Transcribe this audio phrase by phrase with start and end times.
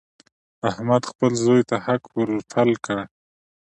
[0.69, 2.97] احمد خپل زوی ته حق ور پل کړ.